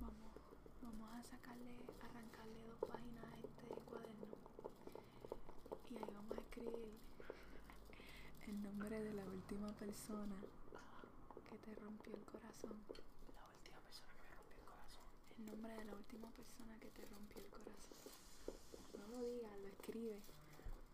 Vamos, 0.00 0.32
vamos 0.82 1.08
a 1.14 1.22
sacarle, 1.22 1.74
arrancarle 2.02 2.58
dos 2.68 2.78
páginas 2.88 3.24
a 3.24 3.38
este 3.38 3.66
cuaderno. 3.86 4.26
Y 5.90 5.96
ahí 5.96 6.04
vamos 6.14 6.36
a 6.36 6.40
escribir 6.40 6.98
el 8.46 8.62
nombre 8.62 9.00
de 9.02 9.14
la 9.14 9.24
última 9.68 9.86
persona 9.86 10.36
que 11.50 11.58
te 11.58 11.74
rompió 11.74 12.14
el 12.14 12.24
corazón. 12.24 12.72
La 13.36 13.44
última 13.52 13.80
persona 13.84 14.14
que 14.16 14.24
me 14.24 14.30
rompió 14.32 14.56
el 14.56 14.64
corazón. 14.64 15.04
El 15.36 15.46
nombre 15.46 15.72
de 15.76 15.84
la 15.84 15.94
última 15.94 16.30
persona 16.30 16.78
que 16.80 16.88
te 16.88 17.04
rompió 17.04 17.38
el 17.38 17.50
corazón. 17.50 17.98
No 18.96 19.06
lo 19.08 19.22
digas, 19.26 19.58
lo 19.60 19.68
escribe, 19.68 20.22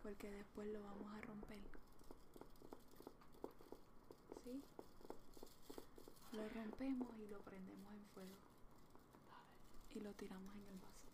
porque 0.03 0.29
después 0.29 0.67
lo 0.67 0.83
vamos 0.83 1.13
a 1.13 1.21
romper. 1.21 1.59
¿Sí? 4.43 4.61
Lo 6.33 6.49
rompemos 6.49 7.17
y 7.17 7.27
lo 7.27 7.39
prendemos 7.43 7.93
en 7.93 8.05
fuego. 8.13 8.35
Y 9.95 9.99
lo 10.01 10.11
tiramos 10.15 10.53
en 10.53 10.67
el 10.67 10.79
vaso. 10.79 11.04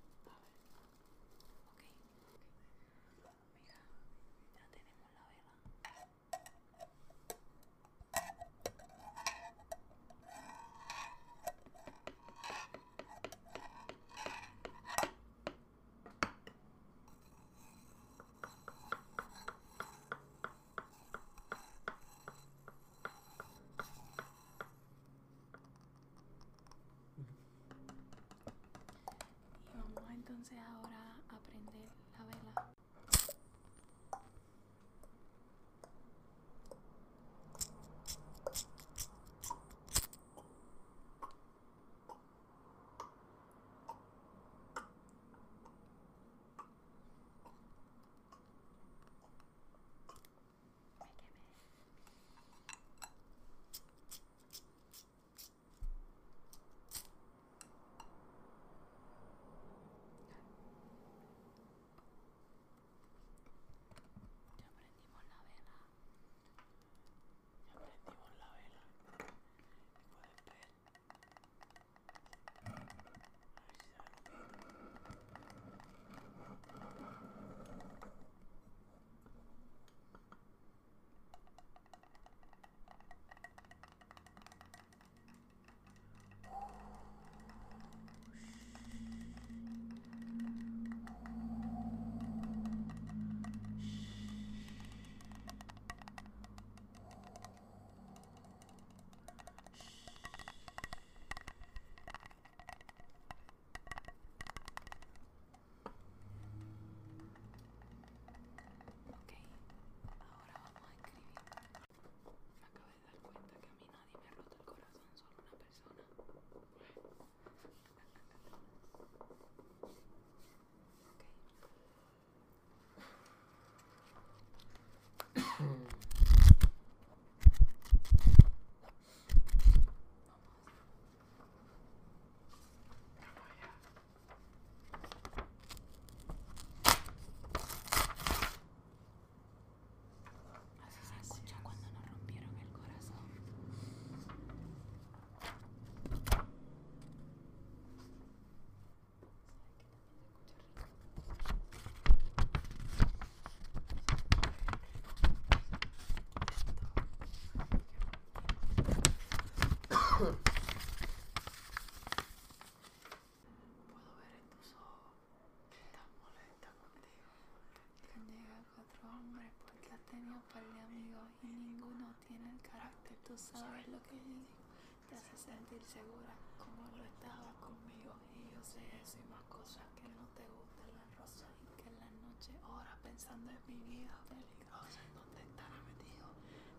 Sentir 175.81 176.03
segura 176.03 176.33
como 176.61 176.85
lo 176.93 177.03
estaba 177.05 177.49
conmigo. 177.57 178.13
Y 178.37 178.53
yo 178.53 178.61
sé 178.61 178.81
eso 179.01 179.17
y 179.17 179.25
más 179.33 179.41
cosas 179.49 179.85
que 179.97 180.05
no 180.13 180.25
te 180.37 180.45
gustan 180.45 180.89
las 180.93 181.09
rosas. 181.17 181.49
Y 181.65 181.73
que 181.81 181.89
en 181.89 181.97
la 181.97 182.11
noche 182.21 182.53
horas 182.69 182.97
pensando 183.01 183.49
en 183.49 183.61
mi 183.65 183.79
vida 183.89 184.13
peligrosa. 184.29 185.01
¿En 185.01 185.13
dónde 185.17 185.41
estará 185.41 185.77
metido? 185.89 186.25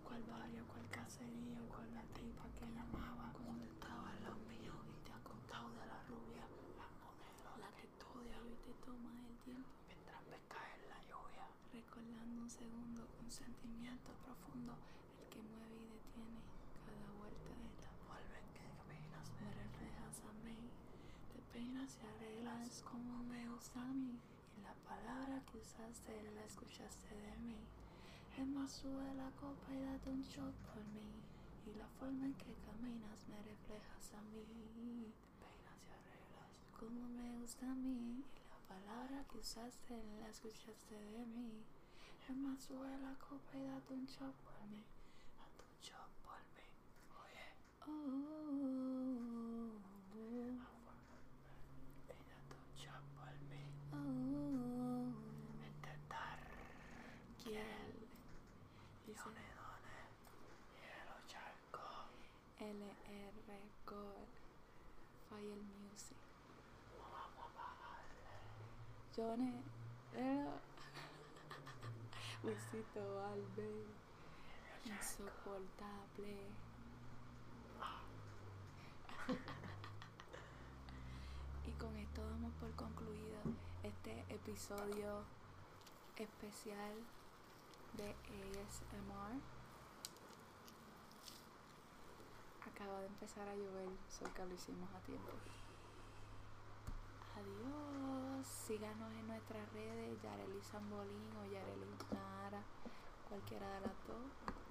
¿Cuál 0.07 0.23
barrio, 0.31 0.63
cuál 0.71 0.87
caserío? 0.91 1.59
¿Cuál 1.67 1.89
la 1.95 2.05
tipa 2.15 2.47
que 2.55 2.67
llamaba 2.71 3.33
cuando 3.35 3.65
estaba 3.67 4.07
en 4.15 4.23
los 4.23 4.39
míos? 4.47 4.79
Y 4.87 4.97
te 5.03 5.11
ha 5.11 5.21
contado 5.27 5.67
de 5.75 5.85
la 5.87 5.99
rubia, 6.07 6.45
la 6.79 6.87
modelo, 7.03 7.51
la 7.59 7.71
que 7.75 7.85
estudia 7.91 8.39
y 8.39 8.55
te 8.63 8.73
toma 8.87 9.11
el 9.27 9.37
tiempo 9.43 9.71
mientras 9.91 10.23
ves 10.31 10.43
caer 10.47 10.79
la 10.87 11.01
lluvia. 11.11 11.45
Recordando 11.75 12.39
un 12.39 12.51
segundo, 12.51 13.03
un 13.19 13.31
sentimiento 13.31 14.15
profundo, 14.23 14.79
el 15.19 15.27
que 15.27 15.43
mueve 15.43 15.75
y 15.75 15.91
detiene 15.91 16.39
cada 16.87 17.09
vuelta 17.19 17.51
de 17.51 17.73
la 17.83 17.91
vuelve 18.07 18.39
me 19.41 19.49
reflejas 19.53 20.17
a 20.29 20.33
mí. 20.45 20.59
Te 21.33 21.39
peinas 21.53 21.99
y 22.01 22.07
arreglas 22.07 22.83
como 22.83 23.23
me 23.25 23.49
gusta 23.49 23.81
a 23.81 23.93
mí. 23.93 24.19
Y 24.59 24.61
la 24.63 24.75
palabra 24.89 25.43
que 25.51 25.59
usaste 25.59 26.13
la 26.35 26.45
escuchaste 26.45 27.15
de 27.15 27.37
mí. 27.39 27.57
Es 28.39 28.47
más, 28.47 28.71
sube 28.73 29.15
la 29.15 29.31
copa 29.41 29.73
y 29.75 29.81
date 29.83 30.11
un 30.11 30.23
shot 30.23 30.55
por 30.73 30.85
mí. 30.97 31.11
Y 31.67 31.75
la 31.79 31.87
forma 31.99 32.27
en 32.27 32.35
que 32.35 32.55
caminas 32.67 33.27
me 33.29 33.37
reflejas 33.43 34.15
a 34.15 34.23
mí. 34.33 34.43
Te 34.45 35.47
peinas 35.47 35.81
y 35.87 35.91
arreglas 35.93 36.53
como 36.79 37.09
me 37.09 37.39
gusta 37.41 37.71
a 37.71 37.75
mí. 37.75 38.25
Y 38.25 38.43
la 38.51 38.59
palabra 38.69 39.25
que 39.31 39.39
usaste 39.39 40.03
la 40.21 40.29
escuchaste 40.29 40.95
de 40.95 41.27
mí. 41.27 41.63
Es 42.29 42.37
más, 42.37 42.61
sube 42.63 42.99
la 42.99 43.15
copa 43.19 43.57
y 43.59 43.65
date 43.67 43.95
un 43.95 44.07
shot 44.07 44.35
por 44.47 44.67
mí. 44.71 44.83
Date 45.39 45.63
un 45.69 45.77
shot 45.81 46.11
por 46.25 46.39
mí. 46.55 46.67
Oye. 47.23 47.47
Oh. 47.87 47.93
Y 52.09 52.25
date 52.31 52.55
un 52.57 52.71
shot 52.77 53.05
por 53.17 53.35
mí. 53.51 53.63
Oh. 53.93 55.13
Intentar. 55.67 56.39
¿Quién? 57.43 57.93
Dice. 59.07 59.29
Hielo 60.79 61.17
charco. 61.27 61.87
LR 62.61 63.37
Gold. 63.87 64.33
Fire 65.43 65.59
Music. 65.91 66.23
Johnny. 69.17 69.59
Luisito 72.45 73.01
Albe. 73.33 73.71
Insoportable. 74.85 76.37
y 81.67 81.71
con 81.73 81.97
esto 81.97 82.25
damos 82.25 82.53
por 82.55 82.71
concluido 82.73 83.39
este 83.83 84.25
episodio 84.29 85.25
especial 86.17 86.95
de 87.97 88.11
ASMR. 88.11 89.62
Acaba 92.75 93.01
de 93.01 93.07
empezar 93.07 93.49
a 93.49 93.55
llover, 93.55 93.89
so 94.09 94.25
que 94.35 94.45
lo 94.45 94.55
hicimos 94.55 94.89
a 94.95 95.01
tiempo. 95.01 95.31
Adiós. 97.37 98.47
Síganos 98.47 99.13
en 99.13 99.27
nuestras 99.29 99.73
redes, 99.73 100.21
Yareli 100.23 100.61
Zambolín 100.63 101.31
o 101.37 101.45
Yareli 101.45 101.87
Nara, 102.13 102.63
cualquiera 103.29 103.69
de 103.75 103.81
las 103.81 104.07
dos. 104.07 104.62